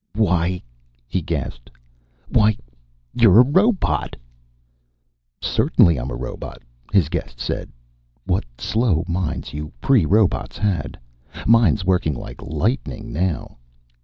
[0.15, 0.63] "Why"
[1.07, 1.69] he gasped.
[2.27, 2.57] "Why
[3.13, 4.15] you're a robot!"
[5.39, 7.69] "Certainly I'm a robot," his guest said.
[8.25, 10.97] "What slow minds you pre robots had.
[11.45, 13.57] Mine's working like lightning now."